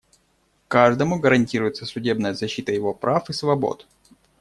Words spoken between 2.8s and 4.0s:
прав и свобод.